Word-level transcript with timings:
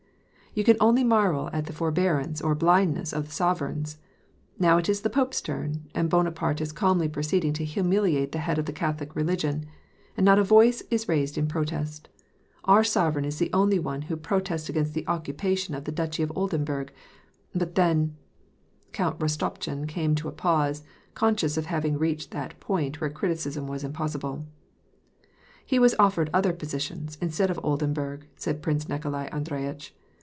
"You 0.61 0.65
can 0.65 0.75
only 0.81 1.05
marvel 1.05 1.49
at 1.53 1.67
the 1.67 1.71
forbearance 1.71 2.41
or 2.41 2.49
the 2.49 2.55
blindness 2.59 3.13
of 3.13 3.25
the 3.27 3.31
sover 3.31 3.71
eigns. 3.71 3.95
Now 4.59 4.77
it 4.79 4.89
is 4.89 4.99
the 4.99 5.09
pope's 5.09 5.39
turn; 5.39 5.85
and 5.95 6.09
Bonaparte 6.09 6.59
is 6.59 6.73
calmly 6.73 7.07
proceeding 7.07 7.53
to 7.53 7.63
humiliate 7.63 8.33
the 8.33 8.39
head 8.43 8.59
of 8.59 8.65
the 8.65 8.73
Catholic 8.73 9.15
religion; 9.15 9.65
and 10.17 10.25
not 10.25 10.39
a 10.39 10.43
voice 10.43 10.83
is 10.91 11.07
raised 11.07 11.37
in 11.37 11.47
protest! 11.47 12.09
Our 12.65 12.83
sovereign 12.83 13.23
is 13.23 13.39
the 13.39 13.49
only 13.53 13.79
one 13.79 14.01
who 14.01 14.17
protests 14.17 14.67
against 14.67 14.93
the 14.93 15.07
occupation 15.07 15.73
of 15.73 15.85
the 15.85 15.91
Duchy 15.93 16.21
of 16.21 16.33
Oldenburg. 16.35 16.91
But 17.55 17.75
then 17.75 18.17
"—Count 18.91 19.19
Rostopchin 19.21 19.87
came 19.87 20.15
to 20.15 20.27
a 20.27 20.33
pause, 20.33 20.83
conscious 21.13 21.55
of 21.55 21.67
having 21.67 21.97
reached 21.97 22.31
that 22.31 22.59
point 22.59 22.99
where 22.99 23.09
criticism 23.09 23.67
was 23.67 23.85
impossible." 23.85 24.45
He 25.65 25.79
was 25.79 25.95
offered 25.97 26.29
other 26.33 26.51
possessions, 26.51 27.17
instead 27.21 27.49
of 27.49 27.59
Oldenburg," 27.63 28.27
said 28.35 28.61
Prince 28.61 28.89
Nikolai 28.89 29.29
Andreyitch. 29.31 29.95